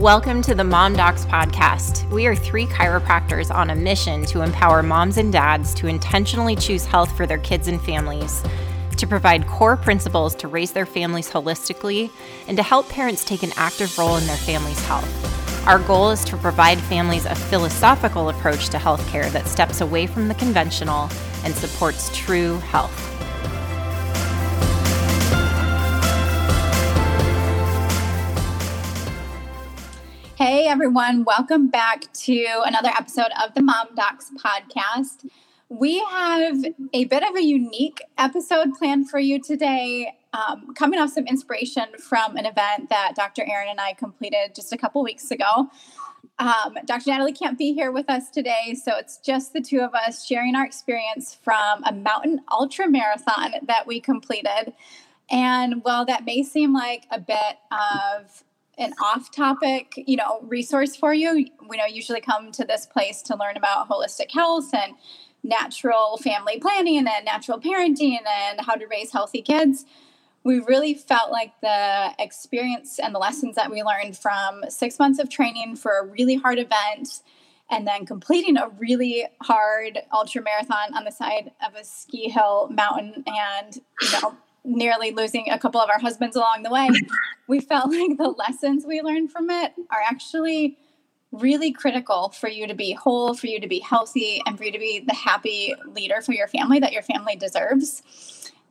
[0.00, 2.10] Welcome to the Mom Docs Podcast.
[2.10, 6.84] We are three chiropractors on a mission to empower moms and dads to intentionally choose
[6.84, 8.42] health for their kids and families,
[8.96, 12.10] to provide core principles to raise their families holistically,
[12.48, 15.64] and to help parents take an active role in their family's health.
[15.68, 20.26] Our goal is to provide families a philosophical approach to healthcare that steps away from
[20.26, 21.08] the conventional
[21.44, 23.00] and supports true health.
[30.74, 35.24] Everyone, welcome back to another episode of the Mom Docs podcast.
[35.68, 41.10] We have a bit of a unique episode planned for you today, um, coming off
[41.10, 43.42] some inspiration from an event that Dr.
[43.48, 45.70] Erin and I completed just a couple weeks ago.
[46.40, 47.10] Um, Dr.
[47.10, 50.56] Natalie can't be here with us today, so it's just the two of us sharing
[50.56, 54.72] our experience from a mountain ultra marathon that we completed.
[55.30, 58.43] And while that may seem like a bit of
[58.78, 61.46] an off topic, you know, resource for you.
[61.68, 64.94] We know usually come to this place to learn about holistic health and
[65.42, 69.84] natural family planning and natural parenting and how to raise healthy kids.
[70.42, 75.18] We really felt like the experience and the lessons that we learned from six months
[75.18, 77.22] of training for a really hard event
[77.70, 82.68] and then completing a really hard ultra marathon on the side of a ski hill
[82.70, 86.88] mountain and you know nearly losing a couple of our husbands along the way,
[87.48, 90.78] we felt like the lessons we learned from it are actually
[91.32, 94.72] really critical for you to be whole, for you to be healthy, and for you
[94.72, 98.02] to be the happy leader for your family that your family deserves.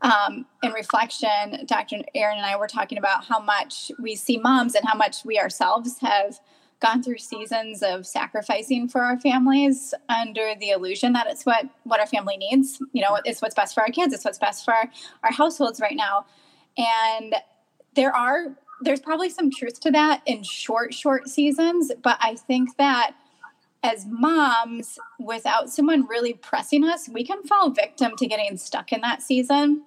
[0.02, 1.98] Um, in reflection, Dr.
[2.14, 5.40] Erin and I were talking about how much we see moms and how much we
[5.40, 6.40] ourselves have
[6.84, 12.00] gone through seasons of sacrificing for our families under the illusion that it's what what
[12.00, 14.74] our family needs you know it's what's best for our kids it's what's best for
[14.74, 14.92] our,
[15.24, 16.26] our households right now.
[16.78, 17.36] And
[17.96, 22.76] there are there's probably some truth to that in short short seasons but i think
[22.78, 23.12] that
[23.84, 29.00] as moms without someone really pressing us we can fall victim to getting stuck in
[29.02, 29.84] that season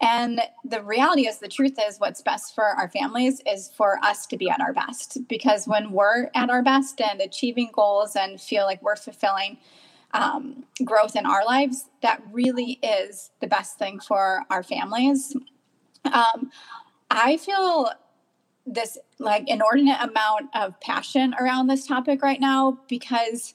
[0.00, 4.26] and the reality is, the truth is, what's best for our families is for us
[4.26, 5.26] to be at our best.
[5.28, 9.56] Because when we're at our best and achieving goals and feel like we're fulfilling
[10.12, 15.34] um, growth in our lives, that really is the best thing for our families.
[16.04, 16.50] Um,
[17.10, 17.90] I feel
[18.66, 23.54] this like inordinate amount of passion around this topic right now because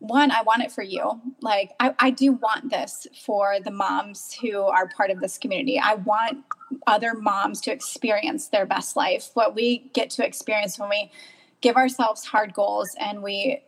[0.00, 1.20] one, I want it for you.
[1.40, 5.78] Like, I, I do want this for the moms who are part of this community.
[5.78, 6.44] I want
[6.86, 11.12] other moms to experience their best life, what we get to experience when we
[11.60, 13.62] give ourselves hard goals and we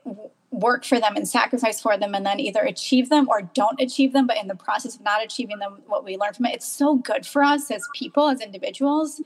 [0.50, 4.12] work for them and sacrifice for them and then either achieve them or don't achieve
[4.12, 6.68] them but in the process of not achieving them what we learn from it it's
[6.68, 9.22] so good for us as people as individuals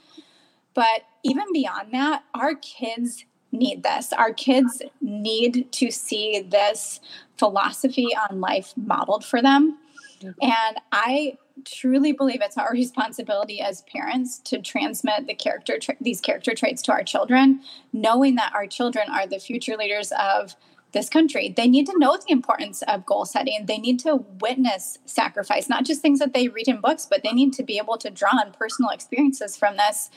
[0.73, 3.25] but even beyond that our kids
[3.57, 4.13] need this.
[4.13, 7.01] Our kids need to see this
[7.39, 9.79] philosophy on life modeled for them.
[10.21, 10.31] Mm-hmm.
[10.43, 16.21] And I truly believe it's our responsibility as parents to transmit the character tra- these
[16.21, 17.61] character traits to our children,
[17.93, 20.55] knowing that our children are the future leaders of
[20.97, 21.53] this country.
[21.55, 23.67] They need to know the importance of goal setting.
[23.67, 27.33] They need to witness sacrifice, not just things that they read in books, but they
[27.33, 30.11] need to be able to draw on personal experiences from this.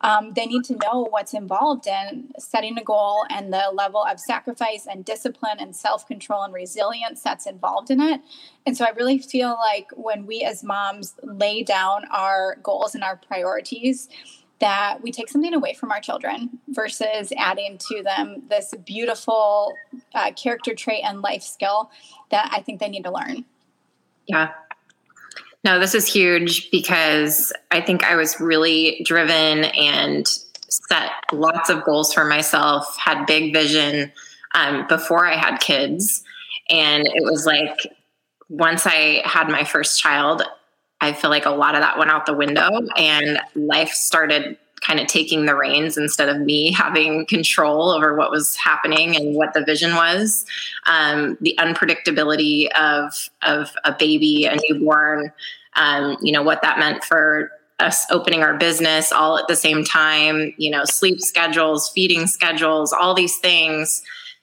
[0.00, 4.18] Um, they need to know what's involved in setting a goal and the level of
[4.18, 8.22] sacrifice and discipline and self control and resilience that's involved in it.
[8.64, 13.04] And so I really feel like when we as moms lay down our goals and
[13.04, 14.08] our priorities,
[14.62, 19.74] that we take something away from our children versus adding to them this beautiful
[20.14, 21.90] uh, character trait and life skill
[22.30, 23.44] that I think they need to learn.
[24.26, 24.52] Yeah.
[25.64, 30.26] No, this is huge because I think I was really driven and
[30.68, 34.12] set lots of goals for myself, had big vision
[34.54, 36.22] um, before I had kids.
[36.70, 37.76] And it was like
[38.48, 40.42] once I had my first child,
[41.02, 45.00] I feel like a lot of that went out the window and life started kind
[45.00, 49.52] of taking the reins instead of me having control over what was happening and what
[49.52, 50.44] the vision was.
[50.86, 53.12] Um, the unpredictability of
[53.42, 55.32] of a baby, a newborn,
[55.74, 57.50] um, you know what that meant for
[57.80, 60.54] us opening our business all at the same time.
[60.56, 64.02] You know, sleep schedules, feeding schedules, all these things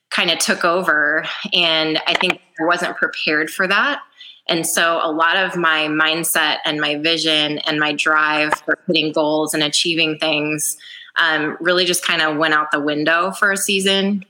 [0.10, 4.02] kind of took over, and I think I wasn't prepared for that.
[4.50, 9.12] And so a lot of my mindset and my vision and my drive for hitting
[9.12, 10.78] goals and achieving things
[11.16, 14.26] um, really just kind of went out the window for a season.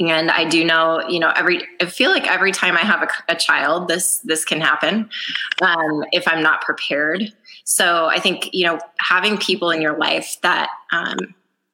[0.00, 3.32] And I do know, you know, every I feel like every time I have a,
[3.32, 5.10] a child, this this can happen
[5.60, 7.30] um, if I'm not prepared.
[7.64, 11.18] So I think you know having people in your life that um,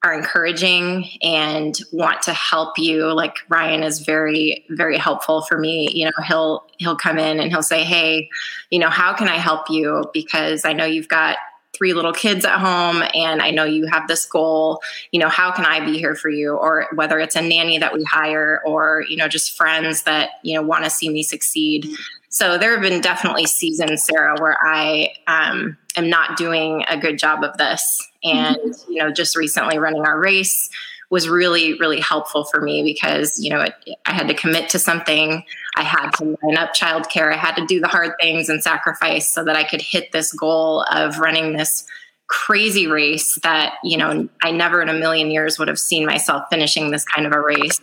[0.03, 5.91] are encouraging and want to help you like ryan is very very helpful for me
[5.93, 8.29] you know he'll he'll come in and he'll say hey
[8.71, 11.37] you know how can i help you because i know you've got
[11.81, 14.83] three little kids at home and I know you have this goal,
[15.13, 16.55] you know, how can I be here for you?
[16.55, 20.55] Or whether it's a nanny that we hire or, you know, just friends that, you
[20.55, 21.89] know, want to see me succeed.
[22.29, 27.19] So there have been definitely seasons, Sarah, where I um, am not doing a good
[27.19, 28.07] job of this.
[28.23, 28.93] And, mm-hmm.
[28.93, 30.71] you know, just recently running our race,
[31.11, 33.75] was really really helpful for me because you know it,
[34.07, 35.45] i had to commit to something.
[35.77, 37.33] I had to line up childcare.
[37.33, 40.33] I had to do the hard things and sacrifice so that i could hit this
[40.33, 41.85] goal of running this
[42.29, 46.45] crazy race that you know i never in a million years would have seen myself
[46.49, 47.81] finishing this kind of a race.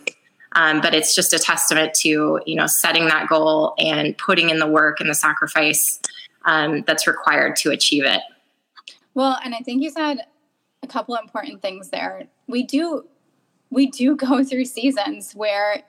[0.52, 4.58] Um, but it's just a testament to you know setting that goal and putting in
[4.58, 6.00] the work and the sacrifice
[6.46, 8.22] um, that's required to achieve it
[9.18, 10.18] well and i think you said
[10.82, 13.04] a couple important things there we do
[13.70, 15.82] we do go through seasons where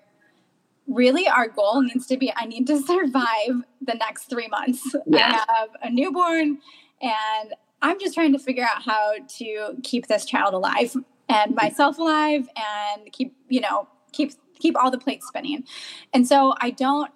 [0.90, 4.82] really our goal needs to be I need to survive the next three months.
[5.06, 5.44] Yeah.
[5.48, 6.60] I have a newborn
[7.02, 10.96] and I'm just trying to figure out how to keep this child alive
[11.30, 15.64] and myself alive and keep, you know, keep keep all the plates spinning.
[16.14, 17.12] And so I don't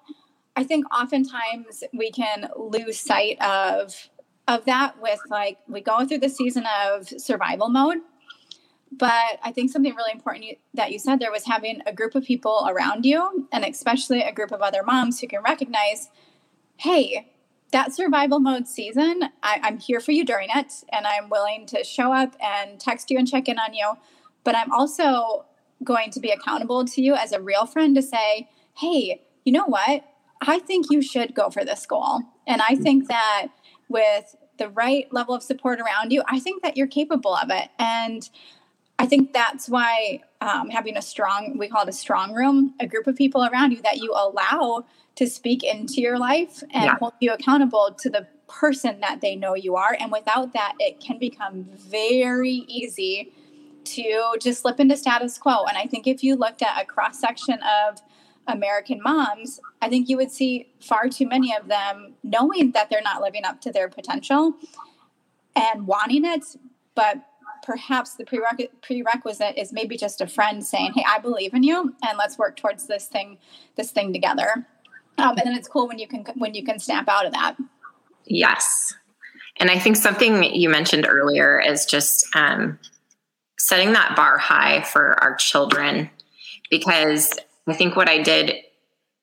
[0.56, 4.10] I think oftentimes we can lose sight of
[4.48, 8.00] of that with like we go through the season of survival mode
[8.98, 12.16] but I think something really important you, that you said there was having a group
[12.16, 16.10] of people around you, and especially a group of other moms who can recognize,
[16.78, 17.32] hey,
[17.72, 21.84] that survival mode season, I, I'm here for you during it, and I'm willing to
[21.84, 23.94] show up and text you and check in on you.
[24.44, 25.46] But I'm also
[25.84, 29.66] going to be accountable to you as a real friend to say, hey, you know
[29.66, 30.04] what?
[30.42, 32.22] I think you should go for this goal.
[32.46, 33.08] And I think mm-hmm.
[33.08, 33.48] that
[33.94, 37.70] with the right level of support around you, I think that you're capable of it.
[37.80, 38.30] And
[39.00, 42.88] I think that's why um, having a strong, we call it a strong room, a
[42.88, 44.86] group of people around you that you allow
[45.16, 46.96] to speak into your life and yeah.
[47.00, 49.96] hold you accountable to the person that they know you are.
[50.00, 53.32] And without that, it can become very easy
[53.86, 55.66] to just slip into status quo.
[55.66, 58.02] And I think if you looked at a cross section of
[58.48, 63.02] American moms, I think you would see far too many of them knowing that they're
[63.02, 64.54] not living up to their potential
[65.56, 66.44] and wanting it,
[66.96, 67.18] but
[67.64, 72.18] perhaps the prerequisite is maybe just a friend saying, "Hey, I believe in you, and
[72.18, 73.38] let's work towards this thing,
[73.76, 74.68] this thing together."
[75.18, 77.56] Um, and then it's cool when you can when you can snap out of that.
[78.26, 78.94] Yes,
[79.58, 82.80] and I think something you mentioned earlier is just um,
[83.58, 86.10] setting that bar high for our children,
[86.70, 87.38] because
[87.68, 88.56] I think what I did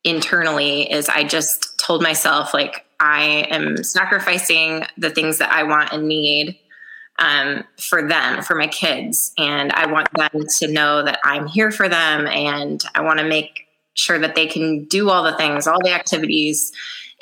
[0.04, 5.92] internally is I just told myself like I am sacrificing the things that I want
[5.92, 6.58] and need
[7.18, 9.32] um, for them, for my kids.
[9.38, 13.24] And I want them to know that I'm here for them and I want to
[13.26, 16.72] make sure that they can do all the things, all the activities.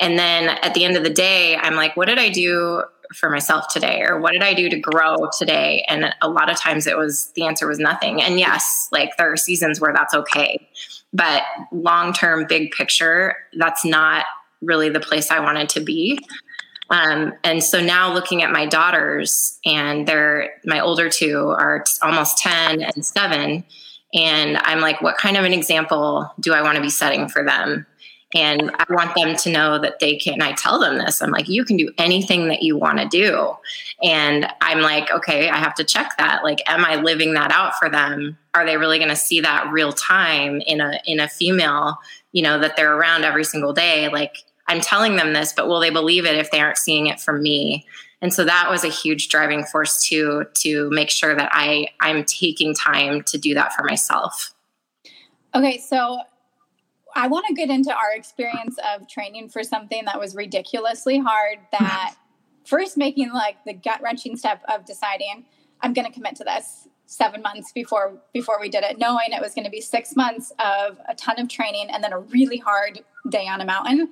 [0.00, 3.30] And then at the end of the day, I'm like, what did I do for
[3.30, 4.02] myself today?
[4.02, 5.84] Or what did I do to grow today?
[5.88, 8.22] And a lot of times it was the answer was nothing.
[8.22, 10.68] And yes, like there are seasons where that's okay.
[11.12, 14.26] But long term, big picture, that's not
[14.60, 16.18] really the place I wanted to be.
[16.90, 22.38] Um, and so now looking at my daughters, and they're my older two are almost
[22.38, 23.64] 10 and seven.
[24.14, 27.44] And I'm like, what kind of an example do I want to be setting for
[27.44, 27.86] them?
[28.34, 31.48] And I want them to know that they can, I tell them this, I'm like,
[31.48, 33.56] you can do anything that you want to do.
[34.02, 36.44] And I'm like, okay, I have to check that.
[36.44, 38.36] Like, am I living that out for them?
[38.58, 41.98] Are they really going to see that real time in a, in a female,
[42.32, 44.08] you know, that they're around every single day?
[44.08, 47.20] Like, I'm telling them this, but will they believe it if they aren't seeing it
[47.20, 47.86] from me?
[48.20, 52.24] And so that was a huge driving force too to make sure that I I'm
[52.24, 54.52] taking time to do that for myself.
[55.54, 56.20] Okay, so
[57.14, 61.58] I want to get into our experience of training for something that was ridiculously hard
[61.58, 61.84] mm-hmm.
[61.84, 62.16] that
[62.66, 65.46] first making like the gut wrenching step of deciding
[65.80, 69.40] I'm going to commit to this seven months before before we did it knowing it
[69.40, 72.58] was going to be six months of a ton of training and then a really
[72.58, 73.00] hard
[73.30, 74.10] day on a mountain.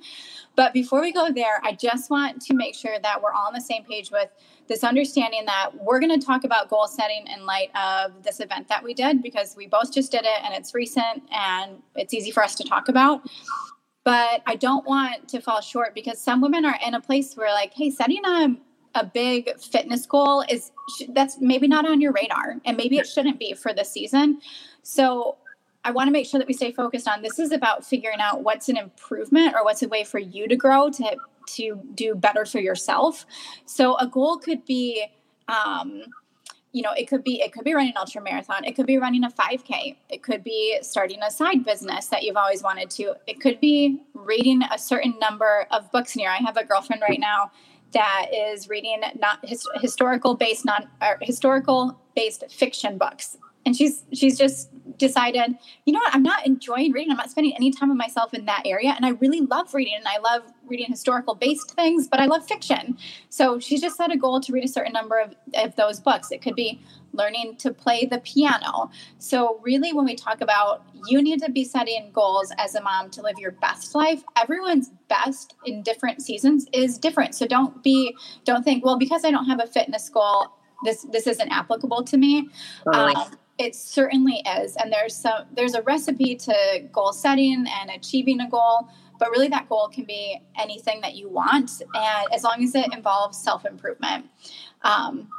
[0.55, 3.53] But before we go there i just want to make sure that we're all on
[3.53, 4.29] the same page with
[4.67, 8.67] this understanding that we're going to talk about goal setting in light of this event
[8.67, 12.31] that we did because we both just did it and it's recent and it's easy
[12.31, 13.21] for us to talk about.
[14.05, 17.53] But i don't want to fall short because some women are in a place where
[17.53, 18.57] like hey setting a
[18.97, 20.71] a big fitness goal is
[21.09, 24.41] that's maybe not on your radar and maybe it shouldn't be for the season.
[24.81, 25.37] So
[25.83, 28.43] I want to make sure that we stay focused on this is about figuring out
[28.43, 31.15] what's an improvement or what's a way for you to grow to
[31.55, 33.25] to do better for yourself.
[33.65, 35.05] So a goal could be
[35.47, 36.03] um,
[36.73, 38.97] you know it could be it could be running an ultra marathon it could be
[38.97, 43.15] running a 5k it could be starting a side business that you've always wanted to
[43.25, 46.65] it could be reading a certain number of books in a year i have a
[46.65, 47.49] girlfriend right now
[47.93, 50.87] that is reading not his, historical based non
[51.21, 53.37] historical based fiction books.
[53.65, 57.11] And she's she's just decided you know what i'm not enjoying reading.
[57.11, 58.93] I'm not spending any time of myself in that area.
[58.95, 62.47] And i really love reading and i love reading historical based things but i love
[62.47, 62.97] fiction.
[63.29, 66.31] So she's just set a goal to read a certain number of, of those books.
[66.31, 66.81] It could be
[67.13, 68.91] learning to play the piano.
[69.17, 73.09] So really when we talk about you need to be setting goals as a mom
[73.11, 77.35] to live your best life everyone's best in different seasons is different.
[77.35, 78.15] So don't be
[78.45, 80.53] don't think well because i don't have a fitness goal
[80.83, 82.49] this this isn't applicable to me.
[82.93, 88.41] Um, it certainly is, and there's some there's a recipe to goal setting and achieving
[88.41, 88.87] a goal,
[89.19, 92.93] but really that goal can be anything that you want, and as long as it
[92.93, 94.25] involves self improvement.
[94.83, 95.29] Um,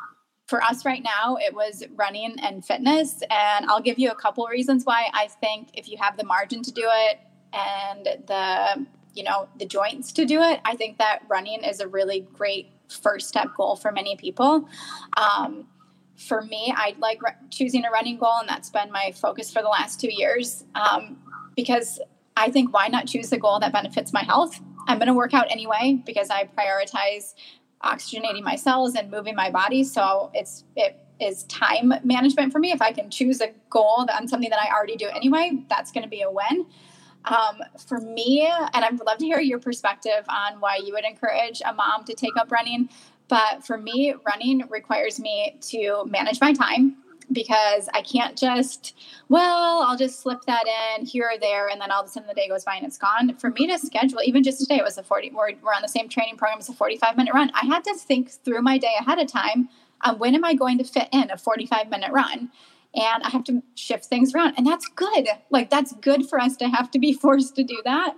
[0.46, 4.46] for us right now, it was running and fitness, and I'll give you a couple
[4.46, 7.20] reasons why I think if you have the margin to do it
[7.52, 11.87] and the you know the joints to do it, I think that running is a
[11.87, 14.68] really great first step goal for many people.
[15.16, 15.66] Um,
[16.18, 19.62] for me, I like re- choosing a running goal, and that's been my focus for
[19.62, 20.64] the last two years.
[20.75, 21.16] Um,
[21.56, 22.00] because
[22.37, 24.60] I think why not choose a goal that benefits my health?
[24.87, 27.34] I'm going to work out anyway because I prioritize
[27.84, 29.84] oxygenating my cells and moving my body.
[29.84, 32.72] So it's it is time management for me.
[32.72, 36.04] If I can choose a goal on something that I already do anyway, that's going
[36.04, 36.66] to be a win.
[37.25, 41.04] Um, for me, and I would love to hear your perspective on why you would
[41.04, 42.88] encourage a mom to take up running.
[43.28, 46.97] But for me, running requires me to manage my time
[47.30, 48.97] because I can't just,
[49.28, 52.26] well, I'll just slip that in here or there, and then all of a sudden
[52.26, 53.37] the day goes by and it's gone.
[53.37, 55.88] For me to schedule, even just today, it was a 40, we're, we're on the
[55.88, 57.50] same training program, it's a 45 minute run.
[57.54, 59.68] I had to think through my day ahead of time
[60.02, 62.50] on when am I going to fit in a 45 minute run?
[62.94, 64.54] And I have to shift things around.
[64.56, 65.28] And that's good.
[65.50, 68.14] Like, that's good for us to have to be forced to do that.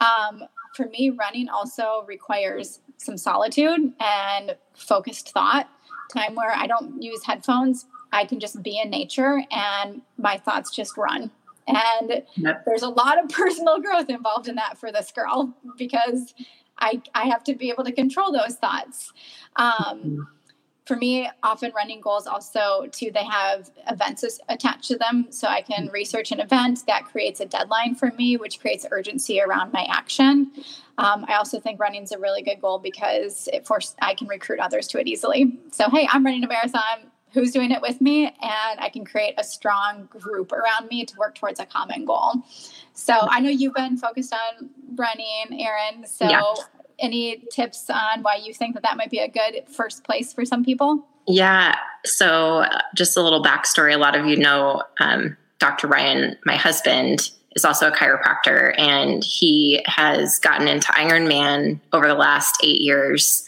[0.00, 0.42] Um,
[0.74, 5.68] for me, running also requires some solitude and focused thought,
[6.12, 7.86] time where I don't use headphones.
[8.12, 11.30] I can just be in nature and my thoughts just run.
[11.66, 12.64] And yep.
[12.66, 16.34] there's a lot of personal growth involved in that for this girl because
[16.78, 19.12] I, I have to be able to control those thoughts.
[19.56, 20.20] Um, mm-hmm
[20.84, 25.26] for me, often running goals also too, they have events attached to them.
[25.30, 29.40] So I can research an event that creates a deadline for me, which creates urgency
[29.40, 30.50] around my action.
[30.98, 34.26] Um, I also think running is a really good goal because it forces I can
[34.26, 35.58] recruit others to it easily.
[35.70, 37.10] So hey, I'm running a marathon.
[37.32, 38.26] Who's doing it with me?
[38.26, 42.42] And I can create a strong group around me to work towards a common goal.
[42.92, 46.06] So I know you've been focused on running, Erin.
[46.06, 46.42] So yeah
[46.98, 50.44] any tips on why you think that that might be a good first place for
[50.44, 51.06] some people?
[51.26, 51.76] Yeah.
[52.04, 53.94] So, uh, just a little backstory.
[53.94, 55.86] A lot of you know um, Dr.
[55.86, 62.14] Ryan, my husband, is also a chiropractor, and he has gotten into Ironman over the
[62.14, 63.44] last eight years.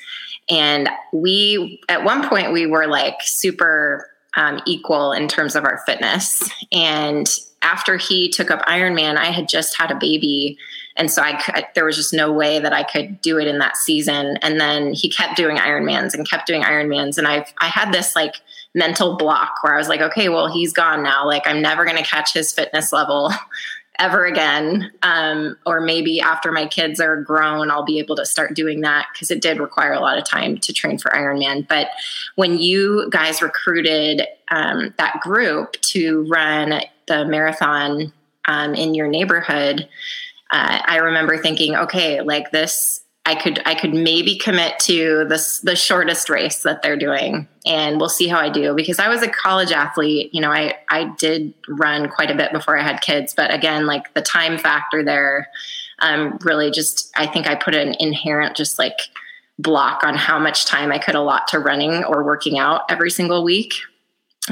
[0.48, 5.82] And we, at one point, we were like super um, equal in terms of our
[5.86, 6.48] fitness.
[6.70, 7.26] And
[7.62, 10.58] after he took up Ironman, I had just had a baby
[10.96, 13.76] and so I, there was just no way that I could do it in that
[13.76, 14.36] season.
[14.42, 18.14] And then he kept doing Ironmans and kept doing Ironmans, and I I had this
[18.14, 18.36] like
[18.74, 21.26] mental block where I was like, okay, well he's gone now.
[21.26, 23.32] Like I'm never going to catch his fitness level
[23.98, 24.90] ever again.
[25.02, 29.06] Um, or maybe after my kids are grown, I'll be able to start doing that
[29.12, 31.66] because it did require a lot of time to train for Ironman.
[31.68, 31.88] But
[32.34, 38.12] when you guys recruited um, that group to run the marathon
[38.46, 39.88] um, in your neighborhood
[40.54, 45.58] uh, I remember thinking, okay, like this, I could I could maybe commit to this
[45.60, 48.72] the shortest race that they're doing, and we'll see how I do.
[48.72, 52.52] Because I was a college athlete, you know, I I did run quite a bit
[52.52, 55.48] before I had kids, but again, like the time factor there,
[55.98, 58.98] um, really just I think I put an inherent just like
[59.58, 63.42] block on how much time I could allot to running or working out every single
[63.42, 63.74] week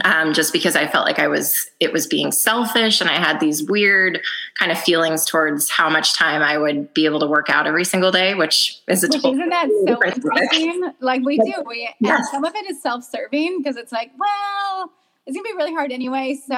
[0.04, 3.40] um, just because I felt like I was, it was being selfish and I had
[3.40, 4.20] these weird
[4.58, 7.84] kind of feelings towards how much time I would be able to work out every
[7.84, 10.92] single day, which is a which isn't that so interesting?
[11.00, 14.92] Like we do, we, and some of it is self-serving because it's like, well,
[15.26, 16.40] it's gonna be really hard anyway.
[16.46, 16.54] So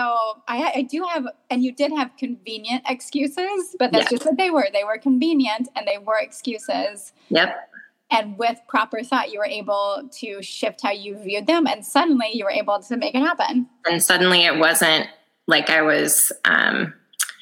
[0.46, 4.16] I, I do have, and you did have convenient excuses, but that's yeah.
[4.16, 4.68] just what they were.
[4.72, 7.12] They were convenient and they were excuses.
[7.30, 7.70] Yep
[8.14, 12.30] and with proper thought you were able to shift how you viewed them and suddenly
[12.32, 13.68] you were able to make it happen.
[13.86, 15.08] And suddenly it wasn't
[15.46, 16.94] like i was um,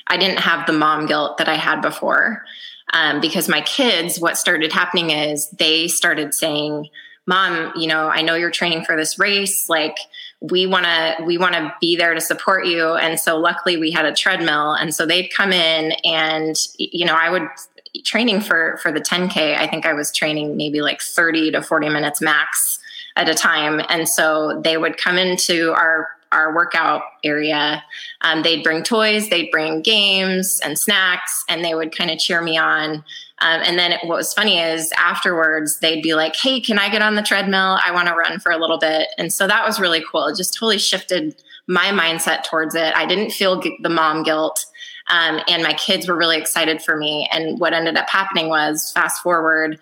[0.08, 2.44] i didn't have the mom guilt that i had before.
[2.94, 6.88] Um, because my kids what started happening is they started saying
[7.26, 9.68] mom you know i know you're training for this race.
[9.68, 9.96] Like
[10.40, 12.94] we want to we want to be there to support you.
[12.94, 14.72] And so luckily we had a treadmill.
[14.72, 17.46] And so they'd come in and you know i would
[18.04, 21.88] training for for the 10k i think i was training maybe like 30 to 40
[21.88, 22.78] minutes max
[23.16, 27.84] at a time and so they would come into our our workout area
[28.22, 32.40] um, they'd bring toys they'd bring games and snacks and they would kind of cheer
[32.40, 33.04] me on
[33.42, 37.02] um, and then what was funny is afterwards they'd be like, "Hey, can I get
[37.02, 37.78] on the treadmill?
[37.84, 40.26] I want to run for a little bit." And so that was really cool.
[40.26, 42.96] It just totally shifted my mindset towards it.
[42.96, 44.64] I didn't feel the mom guilt.
[45.08, 47.28] Um, and my kids were really excited for me.
[47.32, 49.78] And what ended up happening was, fast forward,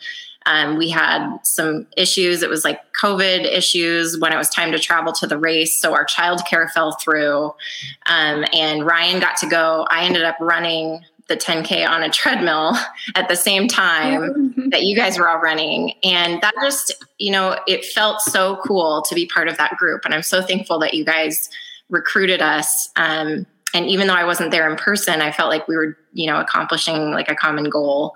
[0.46, 2.42] um, we had some issues.
[2.42, 5.80] It was like COVID issues when it was time to travel to the race.
[5.80, 7.54] So our childcare fell through.
[8.06, 9.86] Um, and Ryan got to go.
[9.90, 12.74] I ended up running the 10K on a treadmill
[13.14, 15.94] at the same time that you guys were all running.
[16.02, 20.04] And that just, you know, it felt so cool to be part of that group.
[20.04, 21.48] And I'm so thankful that you guys
[21.88, 22.90] recruited us.
[22.96, 26.26] Um, and even though I wasn't there in person, I felt like we were, you
[26.26, 28.14] know, accomplishing like a common goal.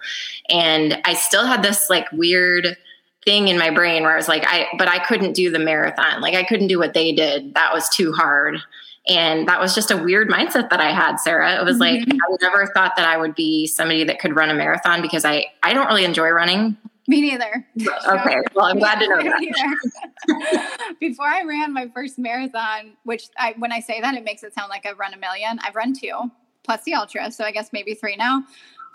[0.49, 2.77] And I still had this like weird
[3.25, 6.21] thing in my brain where I was like, I, but I couldn't do the marathon.
[6.21, 7.55] Like I couldn't do what they did.
[7.55, 8.59] That was too hard.
[9.07, 11.61] And that was just a weird mindset that I had, Sarah.
[11.61, 12.13] It was like mm-hmm.
[12.13, 15.47] I never thought that I would be somebody that could run a marathon because I
[15.63, 16.77] I don't really enjoy running.
[17.07, 17.67] Me neither.
[18.09, 19.23] Okay, well, I'm glad to know
[20.29, 20.97] that.
[21.01, 24.55] Before I ran my first marathon, which I when I say that it makes it
[24.55, 25.59] sound like I've run a million.
[25.63, 26.31] I've run two
[26.63, 28.45] plus the ultra, so I guess maybe three now.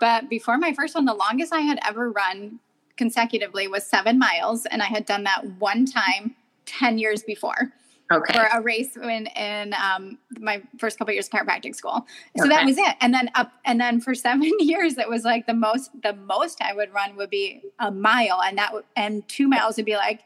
[0.00, 2.58] But before my first one, the longest I had ever run
[2.96, 6.34] consecutively was seven miles, and I had done that one time
[6.66, 7.72] ten years before
[8.10, 8.32] okay.
[8.32, 12.06] for a race when in um, my first couple years of chiropractic school.
[12.36, 12.48] So okay.
[12.50, 12.96] that was it.
[13.00, 16.60] And then up and then for seven years, it was like the most the most
[16.62, 20.22] I would run would be a mile, and that and two miles would be like.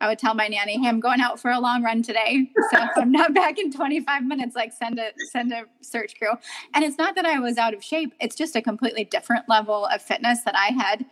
[0.00, 2.52] I would tell my nanny, "Hey, I'm going out for a long run today.
[2.70, 6.34] So if I'm not back in 25 minutes, like send a send a search crew."
[6.72, 9.86] And it's not that I was out of shape; it's just a completely different level
[9.86, 11.04] of fitness that I had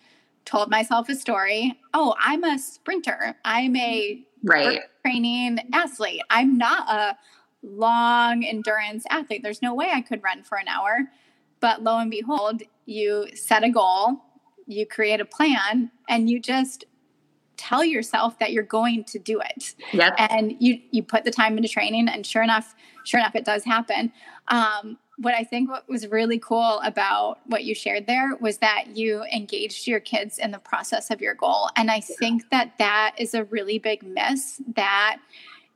[0.45, 1.77] told myself a story.
[1.93, 3.35] Oh, I'm a sprinter.
[3.45, 6.23] I'm a right training athlete.
[6.31, 7.17] I'm not a
[7.63, 9.43] long endurance athlete.
[9.43, 11.11] There's no way I could run for an hour.
[11.61, 14.17] But lo and behold, you set a goal,
[14.67, 16.85] you create a plan, and you just
[17.57, 19.75] tell yourself that you're going to do it.
[19.93, 20.15] Yep.
[20.19, 23.65] And you you put the time into training and sure enough, sure enough it does
[23.65, 24.13] happen.
[24.49, 28.97] Um, what I think what was really cool about what you shared there was that
[28.97, 31.71] you engaged your kids in the process of your goal.
[31.77, 35.19] And I think that that is a really big miss that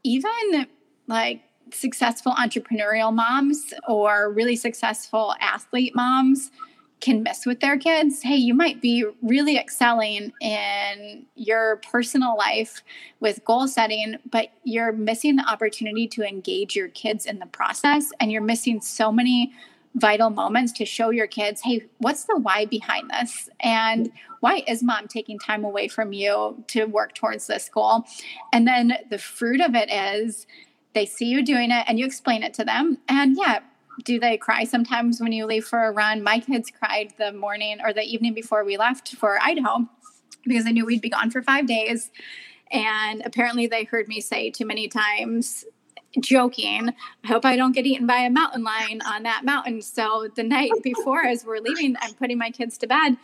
[0.03, 0.67] even
[1.07, 6.51] like successful entrepreneurial moms or really successful athlete moms
[7.01, 8.23] can miss with their kids.
[8.23, 12.83] Hey, you might be really excelling in your personal life
[13.21, 18.11] with goal setting, but you're missing the opportunity to engage your kids in the process.
[18.21, 19.53] And you're missing so many
[19.97, 23.49] vital moments to show your kids, hey, what's the why behind this?
[23.61, 28.05] And why is mom taking time away from you to work towards this goal?
[28.53, 30.47] And then the fruit of it is,
[30.93, 32.99] they see you doing it and you explain it to them.
[33.09, 33.61] And yeah,
[34.05, 36.23] do they cry sometimes when you leave for a run?
[36.23, 39.89] My kids cried the morning or the evening before we left for Idaho
[40.45, 42.11] because they knew we'd be gone for five days.
[42.71, 45.65] And apparently, they heard me say too many times,
[46.21, 46.91] joking,
[47.25, 49.83] I hope I don't get eaten by a mountain lion on that mountain.
[49.83, 53.17] So the night before, as we're leaving, I'm putting my kids to bed.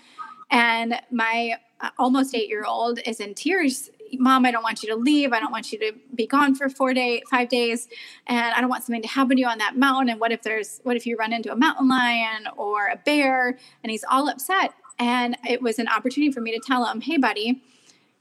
[0.50, 4.88] And my uh, almost eight year old is in tears mom i don't want you
[4.88, 5.32] to leave.
[5.32, 7.88] I don't want you to be gone for four day five days.
[8.26, 10.10] And i don't want something to happen to you on that mountain.
[10.10, 13.58] And what if there's what if you run into a mountain lion or a bear?
[13.82, 14.74] And he's all upset.
[14.98, 17.62] And it was an opportunity for me to tell him hey buddy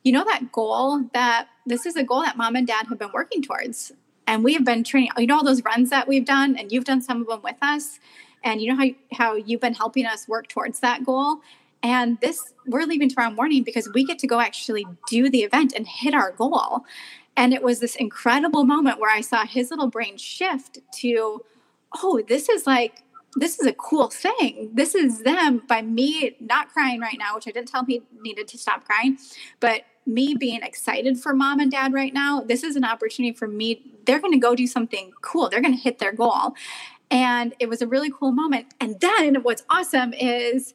[0.03, 3.11] you know that goal that this is a goal that mom and dad have been
[3.11, 3.91] working towards.
[4.27, 6.55] And we have been training you know all those runs that we've done?
[6.55, 7.99] And you've done some of them with us.
[8.43, 11.41] And you know how, how you've been helping us work towards that goal
[11.85, 15.71] and this, we're leaving tomorrow morning because we get to go actually do the event
[15.75, 16.83] and hit our goal.
[17.37, 21.43] And it was this incredible moment where I saw his little brain shift to,
[22.01, 23.03] oh, this is like,
[23.35, 24.71] this is a cool thing.
[24.73, 28.01] This is them by me not crying right now, which I didn't tell him he
[28.19, 29.19] needed to stop crying,
[29.59, 32.41] but me being excited for mom and dad right now.
[32.41, 33.83] This is an opportunity for me.
[34.07, 35.49] They're going to go do something cool.
[35.49, 36.55] They're going to hit their goal.
[37.11, 38.73] And it was a really cool moment.
[38.79, 40.73] And then what's awesome is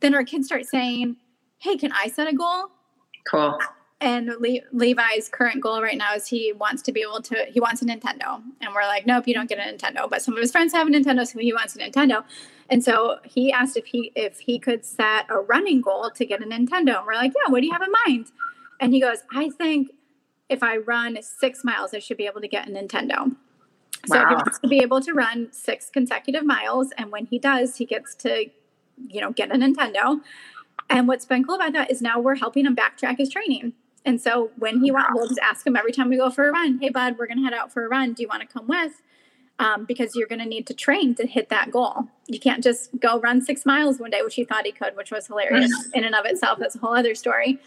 [0.00, 1.16] then our kids start saying,
[1.58, 2.70] Hey, can I set a goal?
[3.30, 3.58] Cool.
[4.00, 7.60] And Le- Levi's current goal right now is he wants to be able to, he
[7.60, 8.42] wants a Nintendo.
[8.62, 10.08] And we're like, nope, you don't get a Nintendo.
[10.08, 12.24] But some of his friends have a Nintendo, so he wants a Nintendo.
[12.70, 16.40] And so he asked if he if he could set a running goal to get
[16.42, 16.96] a Nintendo.
[16.98, 18.28] And we're like, yeah, what do you have in mind?
[18.80, 19.90] And he goes, I think
[20.48, 23.36] if I run six miles, I should be able to get a Nintendo.
[24.06, 24.28] So Wow.
[24.30, 27.84] he wants to be able to run six consecutive miles, and when he does, he
[27.84, 28.46] gets to,
[29.08, 30.20] you know, get a Nintendo.
[30.88, 33.74] And what's been cool about that is now we're helping him backtrack his training.
[34.04, 36.52] And so when he wants, we'll just ask him every time we go for a
[36.52, 38.14] run, "Hey, bud, we're gonna head out for a run.
[38.14, 39.02] Do you want to come with?"
[39.58, 42.08] Um, because you're going to need to train to hit that goal.
[42.26, 45.10] You can't just go run six miles one day, which he thought he could, which
[45.10, 46.58] was hilarious in and of itself.
[46.58, 47.60] That's a whole other story.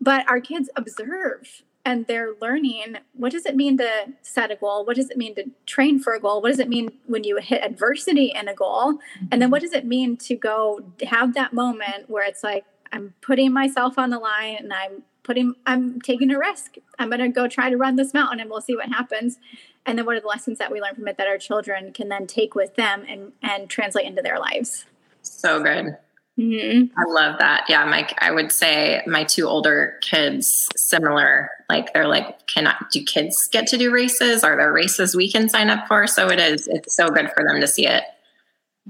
[0.00, 3.88] But our kids observe and they're learning what does it mean to
[4.20, 4.84] set a goal?
[4.84, 6.42] What does it mean to train for a goal?
[6.42, 8.98] What does it mean when you hit adversity in a goal?
[9.30, 9.50] And then mm-hmm.
[9.52, 13.98] what does it mean to go have that moment where it's like, I'm putting myself
[13.98, 16.74] on the line and I'm putting, I'm taking a risk.
[16.98, 19.38] I'm going to go try to run this mountain and we'll see what happens.
[19.86, 22.08] And then what are the lessons that we learn from it that our children can
[22.08, 24.86] then take with them and, and translate into their lives?
[25.22, 25.96] So good.
[26.38, 26.98] Mm-hmm.
[26.98, 27.64] I love that.
[27.68, 31.50] Yeah, Mike, I would say my two older kids similar.
[31.70, 34.44] Like they're like, can I, do kids get to do races?
[34.44, 36.06] Are there races we can sign up for?
[36.06, 36.68] So it is.
[36.68, 38.04] It's so good for them to see it.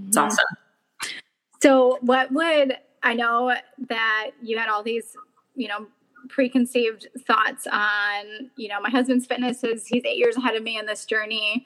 [0.09, 0.27] It's Mm-hmm.
[0.27, 0.45] awesome.
[1.63, 3.55] So, what would I know
[3.89, 5.17] that you had all these,
[5.55, 5.87] you know,
[6.29, 10.79] preconceived thoughts on, you know, my husband's fitness is he's eight years ahead of me
[10.79, 11.65] in this journey,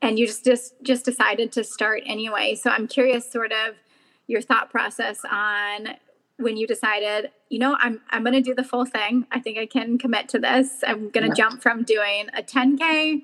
[0.00, 2.54] and you just just just decided to start anyway.
[2.54, 3.74] So, I'm curious, sort of,
[4.26, 5.88] your thought process on
[6.38, 9.26] when you decided, you know, I'm I'm going to do the full thing.
[9.30, 10.82] I think I can commit to this.
[10.86, 11.44] I'm going to Yeah.
[11.48, 13.22] jump from doing a 10k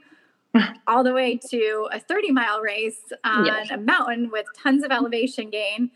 [0.86, 3.64] all the way to a 30 mile race on Yeah.
[3.70, 5.90] a mountain with tons of elevation gain.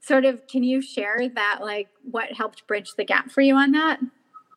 [0.00, 3.72] Sort of, can you share that, like, what helped bridge the gap for you on
[3.72, 4.00] that?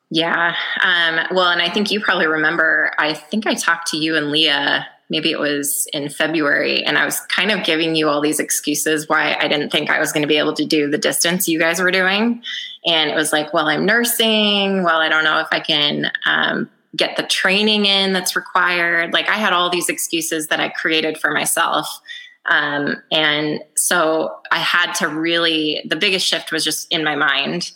[0.10, 0.56] Yeah.
[0.84, 4.30] Um, well, and I think you probably remember, I think I talked to you and
[4.32, 8.40] Leah, maybe it was in February, and I was kind of giving you all these
[8.40, 11.48] excuses why I didn't think I was going to be able to do the distance
[11.48, 12.42] you guys were doing.
[12.86, 14.84] And it was like, well, I'm nursing.
[14.84, 19.14] Well, I don't know if I can um, get the training in that's required.
[19.14, 22.00] Like, I had all these excuses that I created for myself.
[22.46, 27.72] Um, and so I had to really, the biggest shift was just in my mind.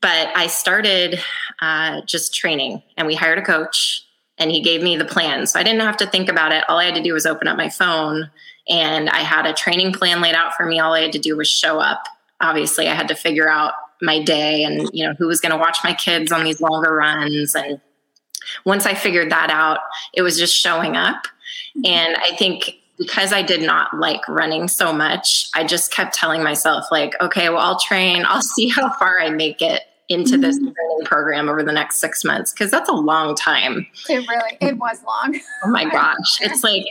[0.00, 1.20] But I started
[1.60, 4.06] uh, just training, and we hired a coach,
[4.38, 5.46] and he gave me the plan.
[5.46, 6.64] So I didn't have to think about it.
[6.68, 8.30] All I had to do was open up my phone,
[8.68, 10.78] and I had a training plan laid out for me.
[10.80, 12.04] All I had to do was show up.
[12.40, 15.58] Obviously, I had to figure out my day and you know who was going to
[15.58, 17.80] watch my kids on these longer runs and
[18.64, 19.80] once i figured that out
[20.14, 21.26] it was just showing up
[21.76, 21.86] mm-hmm.
[21.86, 26.42] and i think because i did not like running so much i just kept telling
[26.42, 30.58] myself like okay well i'll train i'll see how far i make it into this
[30.58, 33.86] training program over the next six months because that's a long time.
[34.08, 35.38] It really, it was long.
[35.64, 36.40] oh my gosh.
[36.40, 36.84] it's like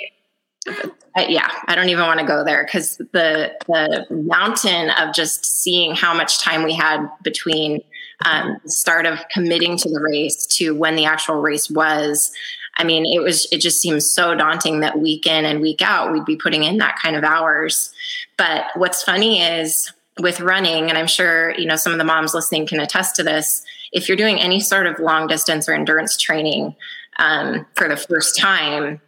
[1.30, 5.96] yeah i don't even want to go there because the the mountain of just seeing
[5.96, 7.82] how much time we had between
[8.26, 12.34] um, the start of committing to the race to when the actual race was
[12.76, 16.12] i mean it was it just seems so daunting that week in and week out
[16.12, 17.94] we'd be putting in that kind of hours.
[18.38, 22.34] But what's funny is with running and i'm sure you know some of the moms
[22.34, 26.18] listening can attest to this if you're doing any sort of long distance or endurance
[26.18, 26.76] training
[27.20, 29.02] um, for the first time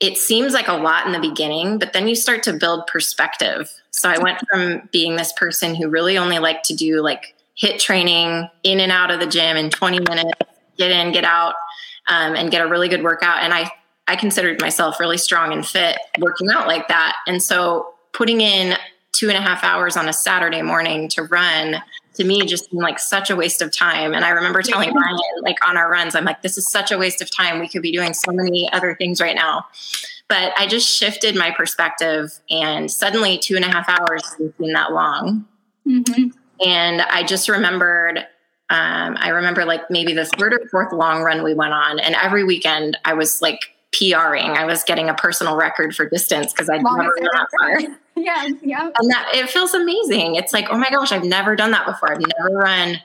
[0.00, 3.70] it seems like a lot in the beginning, but then you start to build perspective.
[3.90, 7.78] So I went from being this person who really only liked to do like HIIT
[7.78, 10.30] training in and out of the gym in 20 minutes,
[10.76, 11.54] get in, get out,
[12.08, 13.42] um, and get a really good workout.
[13.42, 13.70] And I,
[14.08, 17.16] I considered myself really strong and fit working out like that.
[17.26, 18.76] And so putting in
[19.14, 21.82] two and a half hours on a Saturday morning to run
[22.14, 24.14] to me just seemed like such a waste of time.
[24.14, 26.98] And I remember telling Ryan, like on our runs, I'm like, this is such a
[26.98, 27.60] waste of time.
[27.60, 29.66] We could be doing so many other things right now.
[30.28, 34.72] But I just shifted my perspective, and suddenly two and a half hours didn't seem
[34.72, 35.44] that long.
[35.86, 36.28] Mm-hmm.
[36.66, 38.18] And I just remembered,
[38.70, 42.14] um, I remember like maybe the third or fourth long run we went on, and
[42.14, 43.60] every weekend I was like
[43.92, 44.56] PRing.
[44.56, 47.96] I was getting a personal record for distance because I'd never run that far.
[48.16, 48.90] Yeah, yeah.
[48.96, 50.36] And that it feels amazing.
[50.36, 52.12] It's like, oh my gosh, I've never done that before.
[52.12, 53.00] I've never run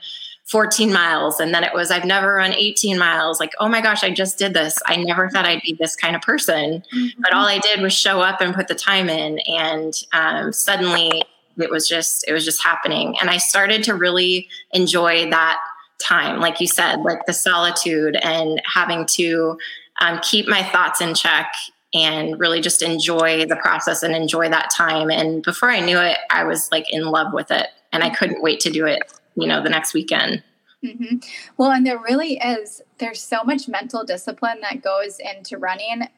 [0.50, 1.38] 14 miles.
[1.38, 3.38] And then it was, I've never run 18 miles.
[3.38, 4.78] Like, oh my gosh, I just did this.
[4.86, 6.82] I never thought I'd be this kind of person.
[7.18, 9.38] But all I did was show up and put the time in.
[9.46, 11.22] And um, suddenly
[11.56, 13.16] it was just, it was just happening.
[13.20, 15.58] And I started to really enjoy that
[16.00, 16.40] time.
[16.40, 19.56] Like you said, like the solitude and having to
[20.00, 21.52] um, keep my thoughts in check
[21.92, 25.10] and really just enjoy the process and enjoy that time.
[25.10, 28.42] And before I knew it, I was like in love with it and I couldn't
[28.42, 29.00] wait to do it,
[29.34, 30.42] you know, the next weekend.
[30.84, 31.16] Mm-hmm.
[31.56, 36.08] Well, and there really is, there's so much mental discipline that goes into running.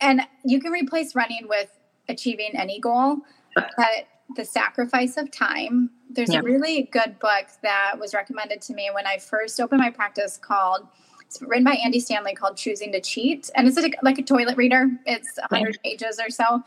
[0.00, 1.70] And you can replace running with
[2.08, 3.18] achieving any goal,
[3.54, 5.90] but the sacrifice of time.
[6.10, 6.40] There's Yeah.
[6.40, 10.38] a really good book that was recommended to me when I first opened my practice
[10.38, 10.88] called
[11.32, 13.48] It's written by Andy Stanley called Choosing to Cheat.
[13.54, 16.62] And it's like, like a toilet reader, it's 100 pages or so,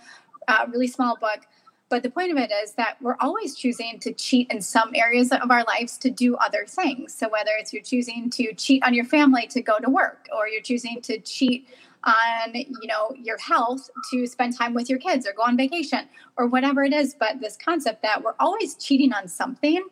[0.48, 1.42] uh, really small book.
[1.90, 5.32] But the point of it is that we're always choosing to cheat in some areas
[5.32, 7.14] of our lives to do other things.
[7.14, 10.48] So whether it's you're choosing to cheat on your family to go to work, or
[10.48, 11.68] you're choosing to cheat
[12.04, 16.08] on you know your health to spend time with your kids or go on vacation
[16.38, 19.84] or whatever it is but this concept that we're always cheating on something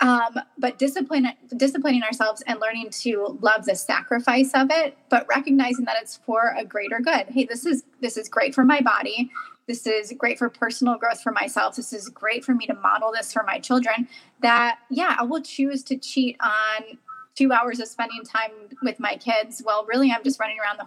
[0.00, 5.84] um, but discipline disciplining ourselves and learning to love the sacrifice of it but recognizing
[5.84, 9.30] that it's for a greater good hey this is this is great for my body
[9.66, 13.12] this is great for personal growth for myself this is great for me to model
[13.12, 14.08] this for my children
[14.40, 16.98] that yeah i will choose to cheat on
[17.34, 18.50] two hours of spending time
[18.82, 20.86] with my kids well really i'm just running around the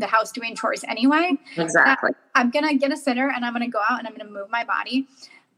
[0.00, 1.32] the house doing chores anyway.
[1.56, 2.10] Exactly.
[2.34, 4.26] I'm going to get a sitter and I'm going to go out and I'm going
[4.26, 5.06] to move my body.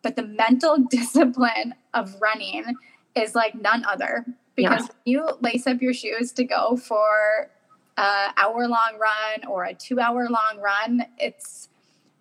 [0.03, 2.77] But the mental discipline of running
[3.15, 4.25] is like none other
[4.57, 5.13] because yeah.
[5.13, 7.51] you lace up your shoes to go for
[7.97, 11.69] a hour long run or a 2 hour long run, it's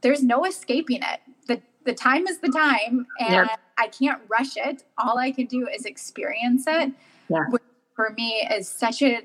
[0.02, 1.20] there's no escaping it.
[1.48, 3.56] The the time is the time and yeah.
[3.78, 4.84] I can't rush it.
[4.98, 6.91] All I can do is experience it.
[7.30, 7.46] Yeah.
[7.50, 7.63] Which
[7.96, 9.22] for me is such a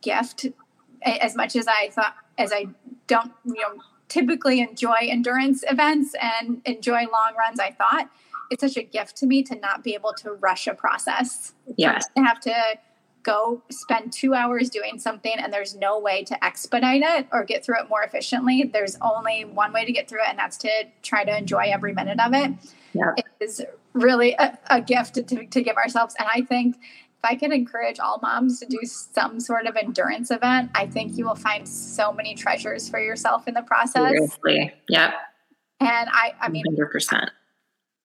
[0.00, 0.46] gift
[1.02, 2.66] as much as I thought as I
[3.06, 8.10] don't, you know, typically enjoy endurance events and enjoy long runs, I thought
[8.50, 11.52] it's such a gift to me to not be able to rush a process.
[11.76, 12.06] Yes.
[12.16, 12.78] To have to
[13.22, 17.62] go spend two hours doing something and there's no way to expedite it or get
[17.64, 18.70] through it more efficiently.
[18.72, 20.70] There's only one way to get through it, and that's to
[21.02, 22.52] try to enjoy every minute of it.
[22.94, 23.12] Yeah.
[23.16, 26.14] It is really a, a gift to, to give ourselves.
[26.18, 26.76] And I think
[27.18, 31.18] if I could encourage all moms to do some sort of endurance event, I think
[31.18, 34.10] you will find so many treasures for yourself in the process.
[34.10, 34.72] Seriously.
[34.88, 35.14] Yep.
[35.80, 37.28] And I, I mean, 100%.